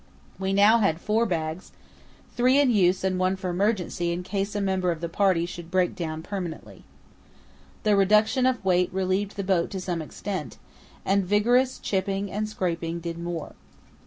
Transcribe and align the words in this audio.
We 0.39 0.51
now 0.51 0.79
had 0.79 0.99
four 0.99 1.27
bags, 1.27 1.73
three 2.35 2.59
in 2.59 2.71
use 2.71 3.03
and 3.03 3.19
one 3.19 3.35
for 3.35 3.51
emergency 3.51 4.05
use 4.07 4.13
in 4.15 4.23
case 4.23 4.55
a 4.55 4.59
member 4.59 4.89
of 4.89 4.99
the 4.99 5.07
party 5.09 5.45
should 5.45 5.69
break 5.69 5.95
down 5.95 6.23
permanently. 6.23 6.85
The 7.83 7.95
reduction 7.95 8.47
of 8.47 8.65
weight 8.65 8.91
relieved 8.91 9.35
the 9.35 9.43
boat 9.43 9.69
to 9.69 9.79
some 9.79 10.01
extent, 10.01 10.57
and 11.05 11.23
vigorous 11.23 11.77
chipping 11.77 12.31
and 12.31 12.49
scraping 12.49 12.99
did 12.99 13.19
more. 13.19 13.53